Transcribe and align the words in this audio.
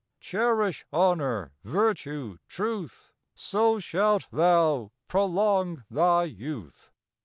Cherish 0.19 0.83
honour, 0.91 1.51
virtue, 1.63 2.39
truth, 2.47 3.13
So 3.35 3.77
shalt 3.77 4.27
thou 4.31 4.89
prolong 5.07 5.83
thy 5.91 6.23
youth. 6.23 6.89